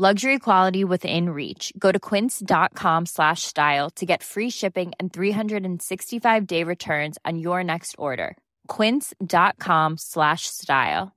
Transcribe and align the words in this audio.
Luxury 0.00 0.38
quality 0.38 0.82
within 0.82 1.28
reach. 1.28 1.74
Go 1.78 1.92
to 1.92 2.00
quince.com 2.00 3.04
slash 3.04 3.42
style 3.42 3.90
to 3.96 4.06
get 4.06 4.22
free 4.22 4.48
shipping 4.48 4.92
and 4.98 5.12
365-day 5.12 6.64
returns 6.64 7.18
on 7.26 7.38
your 7.38 7.62
next 7.62 7.96
order. 7.98 8.38
quince.com 8.66 9.98
slash 9.98 10.46
style. 10.46 11.12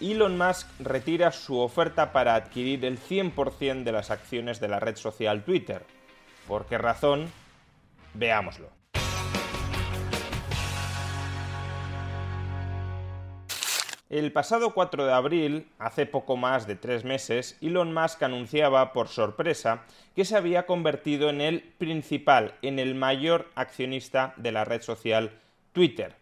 Elon 0.00 0.38
Musk 0.38 0.66
retira 0.80 1.30
su 1.30 1.58
oferta 1.60 2.10
para 2.10 2.36
adquirir 2.36 2.86
el 2.86 2.98
100% 2.98 3.84
de 3.84 3.92
las 3.92 4.10
acciones 4.10 4.60
de 4.60 4.68
la 4.68 4.80
red 4.80 4.96
social 4.96 5.44
Twitter. 5.44 5.84
¿Por 6.48 6.64
qué 6.64 6.78
razón? 6.78 7.30
Veámoslo. 8.14 8.81
El 14.12 14.30
pasado 14.30 14.74
4 14.74 15.06
de 15.06 15.12
abril, 15.14 15.68
hace 15.78 16.04
poco 16.04 16.36
más 16.36 16.66
de 16.66 16.76
tres 16.76 17.02
meses, 17.02 17.56
Elon 17.62 17.94
Musk 17.94 18.22
anunciaba 18.22 18.92
por 18.92 19.08
sorpresa 19.08 19.86
que 20.14 20.26
se 20.26 20.36
había 20.36 20.66
convertido 20.66 21.30
en 21.30 21.40
el 21.40 21.62
principal, 21.62 22.52
en 22.60 22.78
el 22.78 22.94
mayor 22.94 23.48
accionista 23.54 24.34
de 24.36 24.52
la 24.52 24.66
red 24.66 24.82
social 24.82 25.30
Twitter. 25.72 26.14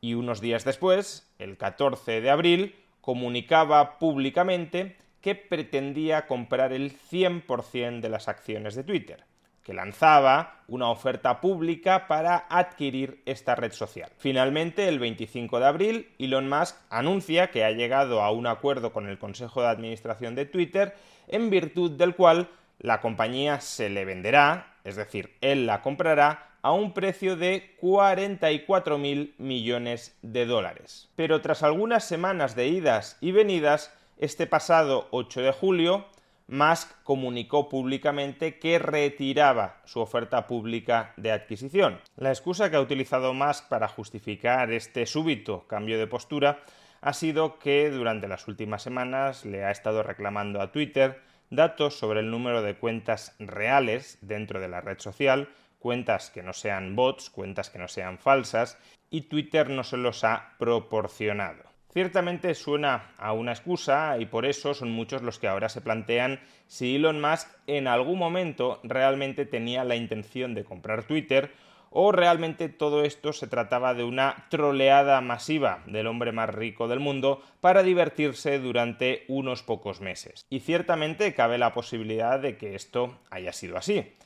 Y 0.00 0.14
unos 0.14 0.40
días 0.40 0.64
después, 0.64 1.28
el 1.40 1.56
14 1.56 2.20
de 2.20 2.30
abril, 2.30 2.76
comunicaba 3.00 3.98
públicamente 3.98 4.96
que 5.20 5.34
pretendía 5.34 6.28
comprar 6.28 6.72
el 6.72 6.96
100% 6.96 8.00
de 8.00 8.08
las 8.10 8.28
acciones 8.28 8.76
de 8.76 8.84
Twitter 8.84 9.24
que 9.64 9.74
lanzaba 9.74 10.62
una 10.68 10.90
oferta 10.90 11.40
pública 11.40 12.06
para 12.06 12.46
adquirir 12.48 13.22
esta 13.26 13.54
red 13.54 13.72
social. 13.72 14.10
Finalmente, 14.18 14.88
el 14.88 14.98
25 14.98 15.58
de 15.58 15.66
abril, 15.66 16.08
Elon 16.18 16.48
Musk 16.48 16.76
anuncia 16.90 17.50
que 17.50 17.64
ha 17.64 17.70
llegado 17.72 18.22
a 18.22 18.30
un 18.30 18.46
acuerdo 18.46 18.92
con 18.92 19.08
el 19.08 19.18
Consejo 19.18 19.62
de 19.62 19.68
Administración 19.68 20.34
de 20.34 20.46
Twitter, 20.46 20.94
en 21.28 21.50
virtud 21.50 21.92
del 21.92 22.14
cual 22.14 22.48
la 22.78 23.00
compañía 23.00 23.60
se 23.60 23.88
le 23.88 24.04
venderá, 24.04 24.76
es 24.84 24.96
decir, 24.96 25.34
él 25.40 25.66
la 25.66 25.80
comprará 25.80 26.50
a 26.60 26.72
un 26.72 26.92
precio 26.92 27.36
de 27.36 27.74
44 27.80 28.98
mil 28.98 29.34
millones 29.38 30.16
de 30.22 30.46
dólares. 30.46 31.10
Pero 31.16 31.40
tras 31.40 31.62
algunas 31.62 32.04
semanas 32.04 32.56
de 32.56 32.68
idas 32.68 33.18
y 33.20 33.32
venidas, 33.32 33.92
este 34.18 34.46
pasado 34.46 35.08
8 35.10 35.42
de 35.42 35.52
julio, 35.52 36.06
Musk 36.46 36.90
comunicó 37.02 37.68
públicamente 37.70 38.58
que 38.58 38.78
retiraba 38.78 39.80
su 39.86 40.00
oferta 40.00 40.46
pública 40.46 41.14
de 41.16 41.32
adquisición. 41.32 42.00
La 42.16 42.30
excusa 42.30 42.70
que 42.70 42.76
ha 42.76 42.80
utilizado 42.80 43.32
Musk 43.32 43.68
para 43.68 43.88
justificar 43.88 44.70
este 44.72 45.06
súbito 45.06 45.66
cambio 45.66 45.98
de 45.98 46.06
postura 46.06 46.60
ha 47.00 47.12
sido 47.12 47.58
que 47.58 47.90
durante 47.90 48.28
las 48.28 48.46
últimas 48.46 48.82
semanas 48.82 49.44
le 49.44 49.64
ha 49.64 49.70
estado 49.70 50.02
reclamando 50.02 50.60
a 50.60 50.72
Twitter 50.72 51.22
datos 51.50 51.98
sobre 51.98 52.20
el 52.20 52.30
número 52.30 52.62
de 52.62 52.76
cuentas 52.76 53.34
reales 53.38 54.18
dentro 54.20 54.60
de 54.60 54.68
la 54.68 54.80
red 54.80 54.98
social, 54.98 55.48
cuentas 55.78 56.30
que 56.30 56.42
no 56.42 56.52
sean 56.52 56.96
bots, 56.96 57.30
cuentas 57.30 57.70
que 57.70 57.78
no 57.78 57.88
sean 57.88 58.18
falsas, 58.18 58.78
y 59.10 59.22
Twitter 59.22 59.70
no 59.70 59.84
se 59.84 59.96
los 59.96 60.24
ha 60.24 60.54
proporcionado. 60.58 61.73
Ciertamente 61.94 62.56
suena 62.56 63.12
a 63.18 63.32
una 63.32 63.52
excusa 63.52 64.18
y 64.18 64.26
por 64.26 64.46
eso 64.46 64.74
son 64.74 64.90
muchos 64.90 65.22
los 65.22 65.38
que 65.38 65.46
ahora 65.46 65.68
se 65.68 65.80
plantean 65.80 66.40
si 66.66 66.96
Elon 66.96 67.20
Musk 67.20 67.48
en 67.68 67.86
algún 67.86 68.18
momento 68.18 68.80
realmente 68.82 69.46
tenía 69.46 69.84
la 69.84 69.94
intención 69.94 70.54
de 70.54 70.64
comprar 70.64 71.04
Twitter 71.04 71.52
o 71.90 72.10
realmente 72.10 72.68
todo 72.68 73.04
esto 73.04 73.32
se 73.32 73.46
trataba 73.46 73.94
de 73.94 74.02
una 74.02 74.46
troleada 74.48 75.20
masiva 75.20 75.84
del 75.86 76.08
hombre 76.08 76.32
más 76.32 76.52
rico 76.52 76.88
del 76.88 76.98
mundo 76.98 77.40
para 77.60 77.84
divertirse 77.84 78.58
durante 78.58 79.22
unos 79.28 79.62
pocos 79.62 80.00
meses. 80.00 80.44
Y 80.50 80.58
ciertamente 80.58 81.32
cabe 81.32 81.58
la 81.58 81.72
posibilidad 81.72 82.40
de 82.40 82.56
que 82.56 82.74
esto 82.74 83.20
haya 83.30 83.52
sido 83.52 83.76
así 83.76 84.16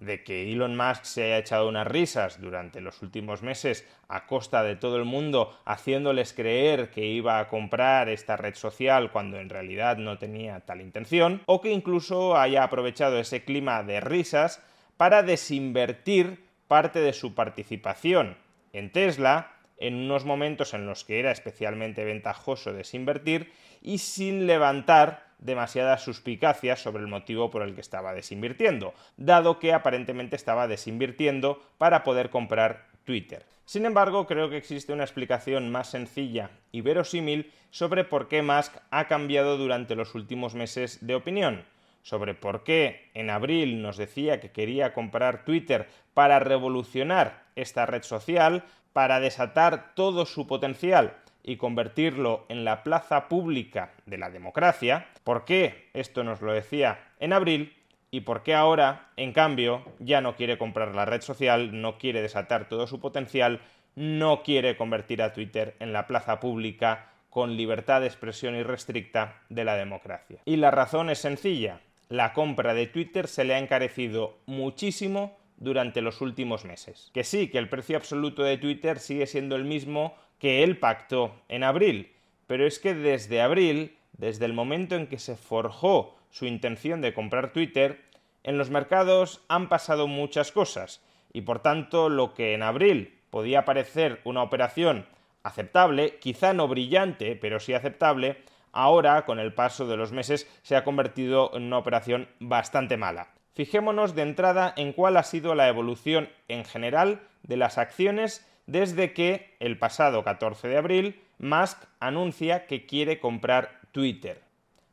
de 0.00 0.22
que 0.22 0.52
Elon 0.52 0.76
Musk 0.76 1.04
se 1.04 1.24
haya 1.24 1.38
echado 1.38 1.68
unas 1.68 1.86
risas 1.86 2.40
durante 2.40 2.80
los 2.80 3.02
últimos 3.02 3.42
meses 3.42 3.86
a 4.08 4.26
costa 4.26 4.62
de 4.62 4.76
todo 4.76 4.96
el 4.96 5.04
mundo, 5.04 5.58
haciéndoles 5.64 6.32
creer 6.32 6.90
que 6.90 7.06
iba 7.06 7.38
a 7.38 7.48
comprar 7.48 8.08
esta 8.08 8.36
red 8.36 8.54
social 8.54 9.10
cuando 9.10 9.38
en 9.38 9.48
realidad 9.48 9.96
no 9.96 10.18
tenía 10.18 10.60
tal 10.60 10.80
intención, 10.80 11.42
o 11.46 11.60
que 11.60 11.72
incluso 11.72 12.36
haya 12.36 12.62
aprovechado 12.62 13.18
ese 13.18 13.44
clima 13.44 13.82
de 13.82 14.00
risas 14.00 14.62
para 14.96 15.22
desinvertir 15.22 16.46
parte 16.68 17.00
de 17.00 17.12
su 17.12 17.34
participación 17.34 18.36
en 18.72 18.90
Tesla 18.92 19.52
en 19.78 19.94
unos 19.94 20.24
momentos 20.24 20.74
en 20.74 20.86
los 20.86 21.04
que 21.04 21.20
era 21.20 21.30
especialmente 21.30 22.04
ventajoso 22.04 22.72
desinvertir 22.72 23.52
y 23.82 23.98
sin 23.98 24.46
levantar 24.46 25.25
demasiadas 25.46 26.02
suspicacias 26.02 26.82
sobre 26.82 27.02
el 27.02 27.08
motivo 27.08 27.50
por 27.50 27.62
el 27.62 27.74
que 27.74 27.80
estaba 27.80 28.12
desinvirtiendo, 28.12 28.92
dado 29.16 29.58
que 29.58 29.72
aparentemente 29.72 30.36
estaba 30.36 30.68
desinvirtiendo 30.68 31.62
para 31.78 32.04
poder 32.04 32.28
comprar 32.30 32.88
Twitter. 33.04 33.46
Sin 33.64 33.86
embargo, 33.86 34.26
creo 34.26 34.50
que 34.50 34.56
existe 34.56 34.92
una 34.92 35.04
explicación 35.04 35.70
más 35.70 35.90
sencilla 35.90 36.50
y 36.70 36.82
verosímil 36.82 37.50
sobre 37.70 38.04
por 38.04 38.28
qué 38.28 38.42
Musk 38.42 38.76
ha 38.90 39.06
cambiado 39.06 39.56
durante 39.56 39.96
los 39.96 40.14
últimos 40.14 40.54
meses 40.54 41.04
de 41.06 41.14
opinión, 41.14 41.64
sobre 42.02 42.34
por 42.34 42.62
qué 42.62 43.10
en 43.14 43.30
abril 43.30 43.82
nos 43.82 43.96
decía 43.96 44.40
que 44.40 44.52
quería 44.52 44.92
comprar 44.92 45.44
Twitter 45.44 45.88
para 46.14 46.38
revolucionar 46.38 47.44
esta 47.56 47.86
red 47.86 48.02
social, 48.02 48.64
para 48.92 49.20
desatar 49.20 49.94
todo 49.94 50.26
su 50.26 50.46
potencial 50.46 51.16
y 51.46 51.56
convertirlo 51.56 52.44
en 52.48 52.64
la 52.64 52.82
plaza 52.82 53.28
pública 53.28 53.92
de 54.04 54.18
la 54.18 54.30
democracia, 54.30 55.06
¿por 55.24 55.44
qué 55.44 55.88
esto 55.94 56.24
nos 56.24 56.42
lo 56.42 56.52
decía 56.52 56.98
en 57.20 57.32
abril? 57.32 57.72
¿Y 58.10 58.22
por 58.22 58.42
qué 58.42 58.54
ahora, 58.54 59.10
en 59.16 59.32
cambio, 59.32 59.84
ya 60.00 60.20
no 60.20 60.36
quiere 60.36 60.58
comprar 60.58 60.94
la 60.94 61.04
red 61.04 61.22
social, 61.22 61.80
no 61.80 61.98
quiere 61.98 62.20
desatar 62.20 62.68
todo 62.68 62.86
su 62.86 63.00
potencial, 63.00 63.60
no 63.94 64.42
quiere 64.42 64.76
convertir 64.76 65.22
a 65.22 65.32
Twitter 65.32 65.76
en 65.78 65.92
la 65.92 66.06
plaza 66.06 66.40
pública 66.40 67.12
con 67.30 67.56
libertad 67.56 68.00
de 68.00 68.08
expresión 68.08 68.56
irrestricta 68.56 69.42
de 69.48 69.64
la 69.64 69.76
democracia? 69.76 70.40
Y 70.44 70.56
la 70.56 70.70
razón 70.70 71.10
es 71.10 71.18
sencilla. 71.20 71.80
La 72.08 72.32
compra 72.32 72.74
de 72.74 72.86
Twitter 72.86 73.28
se 73.28 73.44
le 73.44 73.54
ha 73.54 73.58
encarecido 73.58 74.38
muchísimo 74.46 75.36
durante 75.56 76.02
los 76.02 76.20
últimos 76.20 76.64
meses. 76.64 77.10
Que 77.14 77.24
sí, 77.24 77.48
que 77.48 77.58
el 77.58 77.68
precio 77.68 77.96
absoluto 77.96 78.42
de 78.42 78.58
Twitter 78.58 78.98
sigue 78.98 79.26
siendo 79.26 79.56
el 79.56 79.64
mismo 79.64 80.14
que 80.38 80.62
él 80.62 80.78
pactó 80.78 81.34
en 81.48 81.64
abril, 81.64 82.12
pero 82.46 82.66
es 82.66 82.78
que 82.78 82.94
desde 82.94 83.40
abril, 83.40 83.96
desde 84.12 84.44
el 84.44 84.52
momento 84.52 84.94
en 84.96 85.06
que 85.06 85.18
se 85.18 85.36
forjó 85.36 86.14
su 86.30 86.46
intención 86.46 87.00
de 87.00 87.14
comprar 87.14 87.52
Twitter, 87.52 88.02
en 88.42 88.58
los 88.58 88.70
mercados 88.70 89.44
han 89.48 89.68
pasado 89.68 90.06
muchas 90.06 90.52
cosas 90.52 91.02
y 91.32 91.42
por 91.42 91.60
tanto 91.60 92.08
lo 92.08 92.34
que 92.34 92.54
en 92.54 92.62
abril 92.62 93.18
podía 93.30 93.64
parecer 93.64 94.20
una 94.24 94.42
operación 94.42 95.06
aceptable, 95.42 96.18
quizá 96.18 96.52
no 96.52 96.68
brillante, 96.68 97.36
pero 97.36 97.60
sí 97.60 97.72
aceptable, 97.72 98.42
ahora 98.72 99.24
con 99.24 99.38
el 99.38 99.54
paso 99.54 99.86
de 99.86 99.96
los 99.96 100.12
meses 100.12 100.48
se 100.62 100.76
ha 100.76 100.84
convertido 100.84 101.50
en 101.54 101.64
una 101.64 101.78
operación 101.78 102.28
bastante 102.40 102.96
mala. 102.96 103.35
Fijémonos 103.56 104.14
de 104.14 104.20
entrada 104.20 104.74
en 104.76 104.92
cuál 104.92 105.16
ha 105.16 105.22
sido 105.22 105.54
la 105.54 105.66
evolución 105.68 106.28
en 106.46 106.66
general 106.66 107.22
de 107.42 107.56
las 107.56 107.78
acciones 107.78 108.46
desde 108.66 109.14
que 109.14 109.56
el 109.60 109.78
pasado 109.78 110.22
14 110.24 110.68
de 110.68 110.76
abril 110.76 111.22
Musk 111.38 111.78
anuncia 111.98 112.66
que 112.66 112.84
quiere 112.84 113.18
comprar 113.18 113.80
Twitter. 113.92 114.42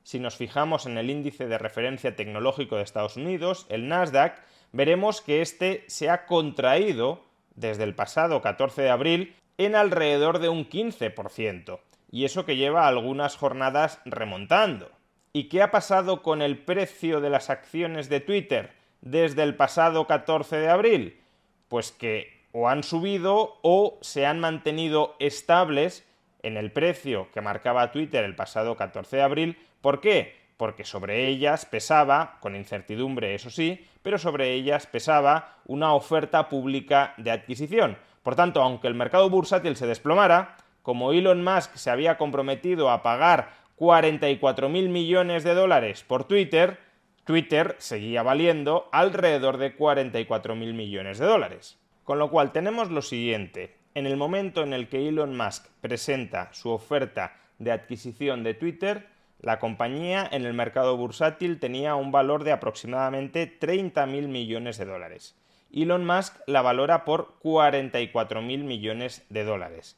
Si 0.03 0.17
nos 0.17 0.37
fijamos 0.37 0.85
en 0.85 0.97
el 0.97 1.09
índice 1.09 1.47
de 1.47 1.57
referencia 1.57 2.15
tecnológico 2.15 2.77
de 2.77 2.83
Estados 2.83 3.17
Unidos, 3.17 3.65
el 3.67 3.89
Nasdaq, 3.89 4.39
veremos 4.71 5.19
que 5.19 5.41
este 5.41 5.83
se 5.87 6.09
ha 6.09 6.25
contraído 6.25 7.21
desde 7.55 7.83
el 7.83 7.95
pasado 7.95 8.41
14 8.41 8.81
de 8.81 8.89
abril 8.89 9.35
en 9.57 9.75
alrededor 9.75 10.39
de 10.39 10.47
un 10.47 10.69
15%, 10.69 11.79
y 12.11 12.23
eso 12.23 12.45
que 12.45 12.55
lleva 12.55 12.87
algunas 12.87 13.35
jornadas 13.35 13.99
remontando. 14.05 14.89
¿Y 15.33 15.49
qué 15.49 15.63
ha 15.63 15.71
pasado 15.71 16.21
con 16.21 16.41
el 16.41 16.59
precio 16.59 17.19
de 17.19 17.31
las 17.31 17.49
acciones 17.49 18.07
de 18.07 18.19
Twitter 18.19 18.71
desde 19.01 19.41
el 19.41 19.55
pasado 19.55 20.05
14 20.05 20.57
de 20.57 20.69
abril? 20.69 21.19
Pues 21.67 21.91
que 21.91 22.45
o 22.51 22.69
han 22.69 22.83
subido 22.83 23.57
o 23.63 23.97
se 24.01 24.27
han 24.27 24.39
mantenido 24.39 25.15
estables 25.17 26.05
en 26.43 26.55
el 26.55 26.71
precio 26.71 27.31
que 27.33 27.41
marcaba 27.41 27.91
Twitter 27.91 28.23
el 28.23 28.35
pasado 28.35 28.75
14 28.75 29.17
de 29.17 29.21
abril. 29.23 29.57
¿Por 29.81 30.01
qué? 30.01 30.43
porque 30.57 30.85
sobre 30.85 31.27
ellas 31.27 31.65
pesaba, 31.65 32.37
con 32.39 32.55
incertidumbre 32.55 33.35
eso 33.35 33.49
sí, 33.49 33.85
pero 34.01 34.17
sobre 34.17 34.53
ellas 34.53 34.87
pesaba 34.87 35.57
una 35.65 35.93
oferta 35.93 36.47
pública 36.47 37.13
de 37.17 37.31
adquisición. 37.31 37.97
Por 38.21 38.35
tanto, 38.35 38.61
aunque 38.61 38.87
el 38.87 38.95
mercado 38.95 39.29
bursátil 39.29 39.75
se 39.75 39.87
desplomara, 39.87 40.55
como 40.81 41.11
Elon 41.11 41.43
Musk 41.43 41.75
se 41.75 41.89
había 41.89 42.17
comprometido 42.17 42.89
a 42.89 43.03
pagar 43.03 43.49
44.000 43.77 44.89
millones 44.89 45.43
de 45.43 45.53
dólares 45.53 46.03
por 46.07 46.25
Twitter, 46.25 46.79
Twitter 47.25 47.75
seguía 47.79 48.21
valiendo 48.21 48.89
alrededor 48.91 49.57
de 49.57 49.77
44.000 49.77 50.55
millones 50.73 51.19
de 51.19 51.25
dólares. 51.25 51.79
Con 52.03 52.19
lo 52.19 52.29
cual 52.29 52.51
tenemos 52.51 52.91
lo 52.91 53.01
siguiente. 53.01 53.77
En 53.95 54.05
el 54.05 54.17
momento 54.17 54.63
en 54.63 54.73
el 54.73 54.89
que 54.89 55.07
Elon 55.07 55.37
Musk 55.37 55.67
presenta 55.79 56.53
su 56.53 56.69
oferta 56.69 57.37
de 57.59 57.71
adquisición 57.71 58.43
de 58.43 58.53
Twitter, 58.53 59.07
la 59.39 59.59
compañía 59.59 60.27
en 60.31 60.45
el 60.45 60.53
mercado 60.53 60.97
bursátil 60.97 61.59
tenía 61.59 61.95
un 61.95 62.11
valor 62.11 62.43
de 62.43 62.51
aproximadamente 62.51 63.59
30.000 63.59 64.27
millones 64.27 64.77
de 64.77 64.85
dólares. 64.85 65.35
Elon 65.71 66.05
Musk 66.05 66.35
la 66.45 66.61
valora 66.61 67.03
por 67.03 67.39
44.000 67.41 68.63
millones 68.63 69.25
de 69.29 69.43
dólares. 69.43 69.97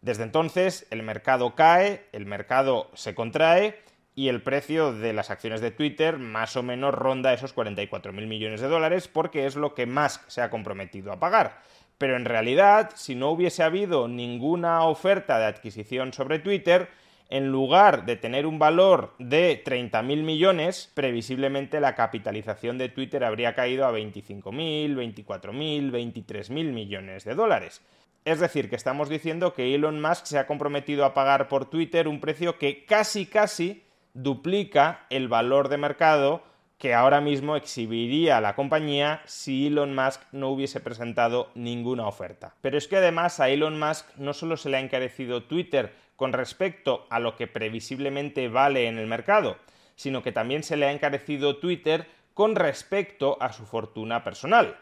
Desde 0.00 0.22
entonces 0.22 0.86
el 0.90 1.02
mercado 1.02 1.54
cae, 1.54 2.06
el 2.12 2.24
mercado 2.24 2.90
se 2.94 3.14
contrae 3.14 3.78
y 4.14 4.28
el 4.28 4.42
precio 4.42 4.92
de 4.92 5.12
las 5.12 5.30
acciones 5.30 5.60
de 5.60 5.70
Twitter 5.70 6.18
más 6.18 6.56
o 6.56 6.62
menos 6.62 6.94
ronda 6.94 7.34
esos 7.34 7.54
44.000 7.54 8.26
millones 8.26 8.60
de 8.60 8.68
dólares 8.68 9.08
porque 9.08 9.46
es 9.46 9.56
lo 9.56 9.74
que 9.74 9.86
Musk 9.86 10.28
se 10.28 10.40
ha 10.40 10.50
comprometido 10.50 11.12
a 11.12 11.20
pagar. 11.20 11.60
Pero 11.98 12.16
en 12.16 12.24
realidad, 12.24 12.92
si 12.94 13.14
no 13.14 13.30
hubiese 13.30 13.62
habido 13.62 14.08
ninguna 14.08 14.84
oferta 14.84 15.38
de 15.38 15.44
adquisición 15.44 16.14
sobre 16.14 16.38
Twitter, 16.38 16.88
en 17.28 17.52
lugar 17.52 18.06
de 18.06 18.16
tener 18.16 18.46
un 18.46 18.58
valor 18.58 19.14
de 19.18 19.62
30.000 19.62 20.22
millones, 20.22 20.90
previsiblemente 20.94 21.78
la 21.78 21.94
capitalización 21.94 22.78
de 22.78 22.88
Twitter 22.88 23.22
habría 23.22 23.54
caído 23.54 23.86
a 23.86 23.92
25.000, 23.92 24.96
24.000, 24.96 25.90
23.000 25.90 26.72
millones 26.72 27.24
de 27.24 27.34
dólares. 27.34 27.82
Es 28.24 28.40
decir, 28.40 28.68
que 28.68 28.76
estamos 28.76 29.08
diciendo 29.08 29.54
que 29.54 29.74
Elon 29.74 30.00
Musk 30.00 30.26
se 30.26 30.38
ha 30.38 30.46
comprometido 30.46 31.04
a 31.04 31.14
pagar 31.14 31.48
por 31.48 31.70
Twitter 31.70 32.06
un 32.06 32.20
precio 32.20 32.58
que 32.58 32.84
casi 32.84 33.26
casi 33.26 33.84
duplica 34.12 35.06
el 35.08 35.28
valor 35.28 35.68
de 35.68 35.78
mercado 35.78 36.42
que 36.80 36.94
ahora 36.94 37.20
mismo 37.20 37.56
exhibiría 37.56 38.40
la 38.40 38.54
compañía 38.54 39.20
si 39.26 39.66
Elon 39.66 39.94
Musk 39.94 40.22
no 40.32 40.48
hubiese 40.48 40.80
presentado 40.80 41.50
ninguna 41.54 42.06
oferta. 42.06 42.54
Pero 42.62 42.78
es 42.78 42.88
que 42.88 42.96
además 42.96 43.38
a 43.38 43.50
Elon 43.50 43.78
Musk 43.78 44.06
no 44.16 44.32
solo 44.32 44.56
se 44.56 44.70
le 44.70 44.78
ha 44.78 44.80
encarecido 44.80 45.42
Twitter 45.42 45.94
con 46.16 46.32
respecto 46.32 47.06
a 47.10 47.20
lo 47.20 47.36
que 47.36 47.46
previsiblemente 47.46 48.48
vale 48.48 48.86
en 48.86 48.98
el 48.98 49.06
mercado, 49.06 49.58
sino 49.94 50.22
que 50.22 50.32
también 50.32 50.62
se 50.62 50.78
le 50.78 50.86
ha 50.86 50.92
encarecido 50.92 51.58
Twitter 51.58 52.06
con 52.32 52.56
respecto 52.56 53.36
a 53.40 53.52
su 53.52 53.66
fortuna 53.66 54.24
personal. 54.24 54.76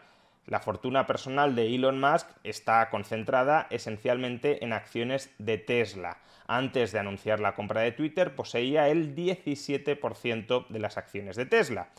La 0.49 0.59
fortuna 0.59 1.05
personal 1.05 1.55
de 1.55 1.75
Elon 1.75 2.01
Musk 2.01 2.27
está 2.43 2.89
concentrada 2.89 3.67
esencialmente 3.69 4.63
en 4.65 4.73
acciones 4.73 5.31
de 5.37 5.59
Tesla. 5.59 6.17
Antes 6.47 6.91
de 6.91 6.97
anunciar 6.97 7.39
la 7.39 7.53
compra 7.53 7.81
de 7.81 7.91
Twitter 7.91 8.33
poseía 8.33 8.89
el 8.89 9.13
17% 9.15 10.67
de 10.67 10.79
las 10.79 10.97
acciones 10.97 11.35
de 11.35 11.45
Tesla. 11.45 11.89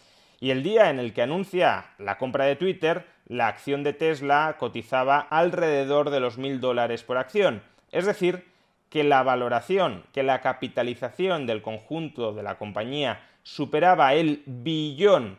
Y 0.41 0.50
el 0.50 0.64
día 0.64 0.91
en 0.91 0.99
el 0.99 1.12
que 1.12 1.23
anuncia 1.23 1.93
la 1.99 2.19
compra 2.19 2.44
de 2.47 2.56
Twitter, 2.56 3.06
la 3.26 3.47
acción 3.47 3.85
de 3.85 3.93
Tesla 3.93 4.56
cotizaba 4.58 5.20
alrededor 5.20 6.11
de 6.11 6.19
los 6.19 6.37
mil 6.37 6.61
dólares 6.61 7.05
por 7.05 7.19
acción. 7.19 7.62
Es 7.93 8.05
decir, 8.05 8.49
que 8.88 9.05
la 9.05 9.23
valoración, 9.23 10.02
que 10.12 10.25
la 10.25 10.41
capitalización 10.41 11.47
del 11.47 11.62
conjunto 11.62 12.32
de 12.32 12.43
la 12.43 12.58
compañía 12.58 13.20
superaba 13.44 14.14
el 14.14 14.43
billón 14.44 15.38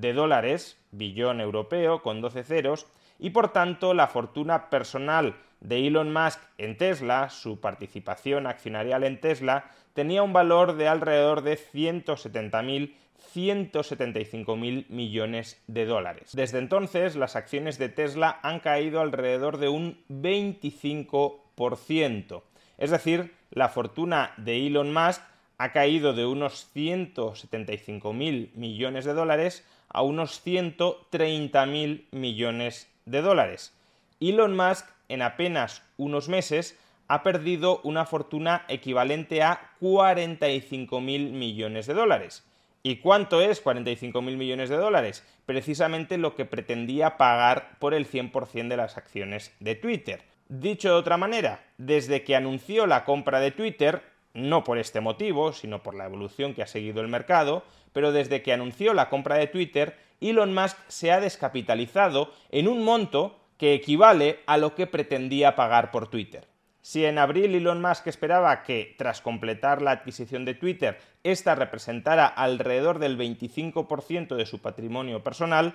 de 0.00 0.12
dólares, 0.12 0.78
billón 0.90 1.40
europeo 1.40 2.02
con 2.02 2.20
12 2.20 2.44
ceros, 2.44 2.86
y 3.18 3.30
por 3.30 3.52
tanto 3.52 3.94
la 3.94 4.06
fortuna 4.06 4.70
personal 4.70 5.36
de 5.60 5.86
Elon 5.86 6.12
Musk 6.12 6.40
en 6.56 6.76
Tesla, 6.76 7.30
su 7.30 7.60
participación 7.60 8.46
accionarial 8.46 9.02
en 9.02 9.20
Tesla, 9.20 9.72
tenía 9.94 10.22
un 10.22 10.32
valor 10.32 10.76
de 10.76 10.86
alrededor 10.86 11.42
de 11.42 11.58
170.000 11.58 12.94
175.000 13.34 14.88
millones 14.88 15.60
de 15.66 15.86
dólares. 15.86 16.30
Desde 16.34 16.58
entonces, 16.58 17.16
las 17.16 17.34
acciones 17.34 17.76
de 17.76 17.88
Tesla 17.88 18.38
han 18.42 18.60
caído 18.60 19.00
alrededor 19.00 19.58
de 19.58 19.68
un 19.68 20.04
25%. 20.08 22.42
Es 22.78 22.92
decir, 22.92 23.34
la 23.50 23.68
fortuna 23.68 24.32
de 24.36 24.64
Elon 24.66 24.94
Musk 24.94 25.20
ha 25.58 25.72
caído 25.72 26.14
de 26.14 26.26
unos 26.26 26.70
175.000 26.74 28.54
millones 28.54 29.04
de 29.04 29.14
dólares 29.14 29.66
a 29.88 30.02
unos 30.02 30.44
130.000 30.44 32.06
millones 32.10 32.88
de 33.06 33.22
dólares. 33.22 33.74
Elon 34.20 34.56
Musk 34.56 34.86
en 35.08 35.22
apenas 35.22 35.82
unos 35.96 36.28
meses 36.28 36.78
ha 37.08 37.22
perdido 37.22 37.80
una 37.84 38.04
fortuna 38.04 38.64
equivalente 38.68 39.42
a 39.42 39.72
45.000 39.80 41.00
millones 41.30 41.86
de 41.86 41.94
dólares. 41.94 42.44
¿Y 42.82 42.96
cuánto 42.96 43.40
es 43.40 43.64
45.000 43.64 44.36
millones 44.36 44.68
de 44.68 44.76
dólares? 44.76 45.24
Precisamente 45.46 46.18
lo 46.18 46.34
que 46.34 46.44
pretendía 46.44 47.16
pagar 47.16 47.78
por 47.78 47.94
el 47.94 48.08
100% 48.08 48.68
de 48.68 48.76
las 48.76 48.96
acciones 48.96 49.54
de 49.58 49.74
Twitter. 49.74 50.22
Dicho 50.48 50.88
de 50.88 50.94
otra 50.94 51.16
manera, 51.16 51.64
desde 51.76 52.22
que 52.22 52.36
anunció 52.36 52.86
la 52.86 53.04
compra 53.04 53.40
de 53.40 53.50
Twitter, 53.50 54.02
no 54.34 54.64
por 54.64 54.78
este 54.78 55.00
motivo, 55.00 55.52
sino 55.52 55.82
por 55.82 55.94
la 55.94 56.06
evolución 56.06 56.54
que 56.54 56.62
ha 56.62 56.66
seguido 56.66 57.00
el 57.00 57.08
mercado, 57.08 57.64
pero 57.92 58.12
desde 58.12 58.42
que 58.42 58.52
anunció 58.52 58.94
la 58.94 59.08
compra 59.08 59.36
de 59.36 59.46
Twitter, 59.46 59.96
Elon 60.20 60.54
Musk 60.54 60.76
se 60.88 61.12
ha 61.12 61.20
descapitalizado 61.20 62.32
en 62.50 62.68
un 62.68 62.84
monto 62.84 63.38
que 63.56 63.74
equivale 63.74 64.40
a 64.46 64.56
lo 64.56 64.74
que 64.74 64.86
pretendía 64.86 65.56
pagar 65.56 65.90
por 65.90 66.08
Twitter. 66.08 66.46
Si 66.80 67.04
en 67.04 67.18
abril 67.18 67.54
Elon 67.54 67.82
Musk 67.82 68.06
esperaba 68.06 68.62
que, 68.62 68.94
tras 68.96 69.20
completar 69.20 69.82
la 69.82 69.90
adquisición 69.90 70.44
de 70.44 70.54
Twitter, 70.54 70.98
esta 71.22 71.54
representara 71.54 72.26
alrededor 72.26 72.98
del 72.98 73.18
25% 73.18 74.36
de 74.36 74.46
su 74.46 74.60
patrimonio 74.62 75.22
personal, 75.22 75.74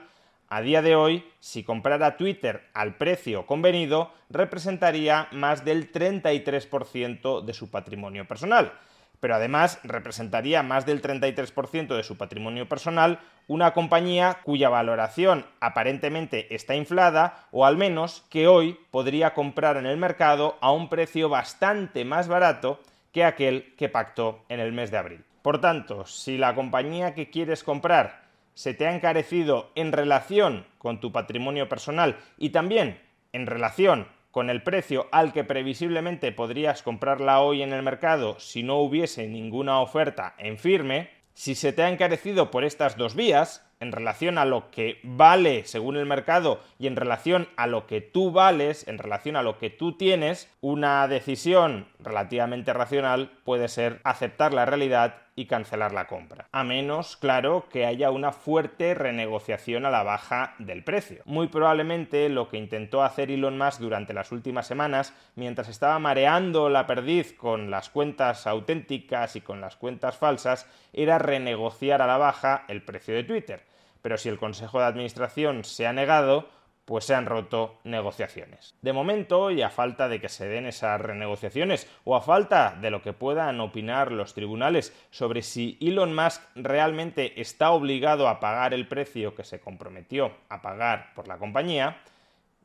a 0.49 0.61
día 0.61 0.81
de 0.81 0.95
hoy, 0.95 1.25
si 1.39 1.63
comprara 1.63 2.17
Twitter 2.17 2.69
al 2.73 2.95
precio 2.95 3.45
convenido, 3.45 4.11
representaría 4.29 5.27
más 5.31 5.65
del 5.65 5.91
33% 5.91 7.41
de 7.41 7.53
su 7.53 7.71
patrimonio 7.71 8.27
personal. 8.27 8.73
Pero 9.19 9.35
además 9.35 9.79
representaría 9.83 10.63
más 10.63 10.85
del 10.85 11.01
33% 11.01 11.95
de 11.95 12.03
su 12.03 12.17
patrimonio 12.17 12.67
personal 12.67 13.19
una 13.47 13.73
compañía 13.73 14.39
cuya 14.43 14.69
valoración 14.69 15.45
aparentemente 15.59 16.53
está 16.53 16.75
inflada 16.75 17.47
o 17.51 17.65
al 17.65 17.77
menos 17.77 18.25
que 18.29 18.47
hoy 18.47 18.77
podría 18.91 19.33
comprar 19.33 19.77
en 19.77 19.85
el 19.85 19.97
mercado 19.97 20.57
a 20.61 20.71
un 20.71 20.89
precio 20.89 21.29
bastante 21.29 22.05
más 22.05 22.27
barato 22.27 22.79
que 23.11 23.23
aquel 23.23 23.75
que 23.77 23.89
pactó 23.89 24.43
en 24.49 24.59
el 24.59 24.73
mes 24.73 24.91
de 24.91 24.97
abril. 24.97 25.23
Por 25.41 25.59
tanto, 25.59 26.05
si 26.05 26.37
la 26.37 26.55
compañía 26.55 27.13
que 27.13 27.29
quieres 27.29 27.63
comprar 27.63 28.22
se 28.53 28.73
te 28.73 28.87
ha 28.87 28.95
encarecido 28.95 29.71
en 29.75 29.91
relación 29.91 30.65
con 30.77 30.99
tu 30.99 31.11
patrimonio 31.11 31.69
personal 31.69 32.17
y 32.37 32.49
también 32.49 32.99
en 33.31 33.47
relación 33.47 34.07
con 34.31 34.49
el 34.49 34.63
precio 34.63 35.07
al 35.11 35.31
que 35.31 35.43
previsiblemente 35.43 36.31
podrías 36.31 36.81
comprarla 36.81 37.41
hoy 37.41 37.61
en 37.61 37.71
el 37.71 37.83
mercado 37.83 38.39
si 38.39 38.63
no 38.63 38.79
hubiese 38.79 39.27
ninguna 39.27 39.79
oferta 39.79 40.33
en 40.37 40.57
firme, 40.57 41.09
si 41.33 41.55
se 41.55 41.73
te 41.73 41.83
ha 41.83 41.89
encarecido 41.89 42.51
por 42.51 42.63
estas 42.63 42.97
dos 42.97 43.15
vías, 43.15 43.63
en 43.83 43.91
relación 43.91 44.37
a 44.37 44.45
lo 44.45 44.71
que 44.71 44.99
vale 45.03 45.65
según 45.65 45.97
el 45.97 46.05
mercado 46.05 46.61
y 46.79 46.87
en 46.87 46.95
relación 46.95 47.49
a 47.57 47.67
lo 47.67 47.85
que 47.85 48.01
tú 48.01 48.31
vales, 48.31 48.87
en 48.87 48.97
relación 48.97 49.35
a 49.35 49.43
lo 49.43 49.57
que 49.57 49.69
tú 49.69 49.97
tienes, 49.97 50.49
una 50.61 51.07
decisión 51.07 51.87
relativamente 51.99 52.71
racional 52.71 53.31
puede 53.43 53.67
ser 53.67 53.99
aceptar 54.03 54.53
la 54.53 54.65
realidad 54.65 55.17
y 55.35 55.45
cancelar 55.45 55.93
la 55.93 56.07
compra. 56.07 56.47
A 56.51 56.63
menos, 56.63 57.17
claro, 57.17 57.67
que 57.71 57.85
haya 57.85 58.11
una 58.11 58.31
fuerte 58.31 58.93
renegociación 58.93 59.85
a 59.85 59.91
la 59.91 60.03
baja 60.03 60.55
del 60.59 60.83
precio. 60.83 61.23
Muy 61.25 61.47
probablemente 61.47 62.29
lo 62.29 62.49
que 62.49 62.57
intentó 62.57 63.03
hacer 63.03 63.31
Elon 63.31 63.57
Musk 63.57 63.79
durante 63.79 64.13
las 64.13 64.31
últimas 64.31 64.67
semanas, 64.67 65.13
mientras 65.35 65.69
estaba 65.69 65.99
mareando 65.99 66.69
la 66.69 66.85
perdiz 66.85 67.33
con 67.33 67.71
las 67.71 67.89
cuentas 67.89 68.47
auténticas 68.47 69.35
y 69.35 69.41
con 69.41 69.61
las 69.61 69.75
cuentas 69.75 70.17
falsas, 70.17 70.67
era 70.93 71.17
renegociar 71.17 72.01
a 72.01 72.07
la 72.07 72.17
baja 72.17 72.65
el 72.67 72.83
precio 72.83 73.15
de 73.15 73.23
Twitter 73.23 73.73
pero 74.03 74.17
si 74.17 74.27
el 74.27 74.37
Consejo 74.37 74.79
de 74.79 74.85
Administración 74.85 75.63
se 75.63 75.87
ha 75.87 75.93
negado, 75.93 76.49
pues 76.85 77.05
se 77.05 77.15
han 77.15 77.25
roto 77.25 77.79
negociaciones. 77.83 78.75
De 78.81 78.93
momento, 78.93 79.51
y 79.51 79.61
a 79.61 79.69
falta 79.69 80.09
de 80.09 80.19
que 80.19 80.29
se 80.29 80.47
den 80.47 80.65
esas 80.65 80.99
renegociaciones, 80.99 81.89
o 82.03 82.15
a 82.15 82.21
falta 82.21 82.77
de 82.79 82.91
lo 82.91 83.01
que 83.01 83.13
puedan 83.13 83.59
opinar 83.61 84.11
los 84.11 84.33
tribunales 84.33 84.93
sobre 85.09 85.41
si 85.41 85.77
Elon 85.79 86.13
Musk 86.13 86.41
realmente 86.55 87.39
está 87.39 87.71
obligado 87.71 88.27
a 88.27 88.39
pagar 88.39 88.73
el 88.73 88.87
precio 88.87 89.33
que 89.33 89.43
se 89.43 89.61
comprometió 89.61 90.33
a 90.49 90.61
pagar 90.61 91.13
por 91.15 91.27
la 91.27 91.37
compañía, 91.37 92.01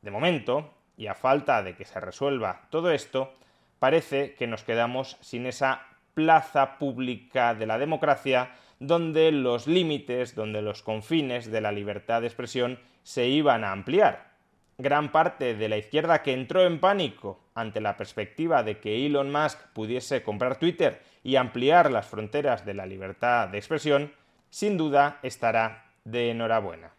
de 0.01 0.11
momento, 0.11 0.73
y 0.97 1.07
a 1.07 1.15
falta 1.15 1.63
de 1.63 1.75
que 1.75 1.85
se 1.85 1.99
resuelva 1.99 2.67
todo 2.69 2.91
esto, 2.91 3.33
parece 3.79 4.35
que 4.35 4.47
nos 4.47 4.63
quedamos 4.63 5.17
sin 5.21 5.45
esa 5.45 5.87
plaza 6.13 6.77
pública 6.77 7.55
de 7.55 7.65
la 7.65 7.77
democracia 7.77 8.51
donde 8.79 9.31
los 9.31 9.67
límites, 9.67 10.35
donde 10.35 10.61
los 10.61 10.81
confines 10.83 11.51
de 11.51 11.61
la 11.61 11.71
libertad 11.71 12.21
de 12.21 12.27
expresión 12.27 12.79
se 13.09 13.25
iban 13.25 13.63
a 13.63 13.71
ampliar. 13.71 14.33
Gran 14.77 15.11
parte 15.11 15.55
de 15.55 15.67
la 15.67 15.77
izquierda 15.77 16.21
que 16.21 16.31
entró 16.31 16.67
en 16.67 16.79
pánico 16.79 17.39
ante 17.55 17.81
la 17.81 17.97
perspectiva 17.97 18.61
de 18.61 18.77
que 18.77 19.03
Elon 19.03 19.31
Musk 19.31 19.57
pudiese 19.73 20.21
comprar 20.21 20.59
Twitter 20.59 21.01
y 21.23 21.35
ampliar 21.35 21.91
las 21.91 22.05
fronteras 22.05 22.67
de 22.67 22.75
la 22.75 22.85
libertad 22.85 23.47
de 23.47 23.57
expresión, 23.57 24.13
sin 24.51 24.77
duda 24.77 25.17
estará 25.23 25.87
de 26.03 26.29
enhorabuena. 26.29 26.91